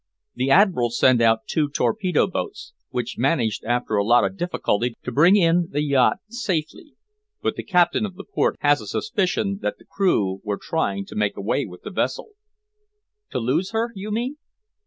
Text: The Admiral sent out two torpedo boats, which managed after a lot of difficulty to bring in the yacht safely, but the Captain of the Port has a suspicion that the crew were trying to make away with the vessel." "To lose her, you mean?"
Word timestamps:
The 0.33 0.49
Admiral 0.49 0.89
sent 0.89 1.21
out 1.21 1.45
two 1.45 1.69
torpedo 1.69 2.25
boats, 2.25 2.73
which 2.89 3.19
managed 3.19 3.63
after 3.63 3.97
a 3.97 4.03
lot 4.03 4.23
of 4.25 4.35
difficulty 4.35 4.95
to 5.03 5.11
bring 5.11 5.35
in 5.35 5.67
the 5.69 5.83
yacht 5.83 6.17
safely, 6.27 6.95
but 7.43 7.55
the 7.55 7.61
Captain 7.63 8.03
of 8.03 8.15
the 8.15 8.23
Port 8.23 8.55
has 8.61 8.81
a 8.81 8.87
suspicion 8.87 9.59
that 9.61 9.77
the 9.77 9.85
crew 9.85 10.41
were 10.43 10.57
trying 10.57 11.05
to 11.05 11.15
make 11.15 11.37
away 11.37 11.65
with 11.67 11.83
the 11.83 11.91
vessel." 11.91 12.29
"To 13.29 13.37
lose 13.37 13.73
her, 13.73 13.91
you 13.93 14.09
mean?" 14.11 14.37